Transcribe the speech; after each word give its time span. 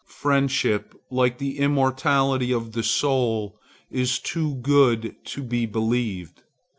Friendship, 0.07 0.95
like 1.11 1.37
the 1.37 1.59
immortality 1.59 2.51
of 2.51 2.71
the 2.71 2.81
soul, 2.81 3.59
is 3.91 4.17
too 4.17 4.55
good 4.55 5.15
to 5.25 5.43
be 5.43 5.67
believed. 5.67 6.41